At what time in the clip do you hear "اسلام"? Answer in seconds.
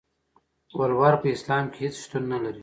1.35-1.65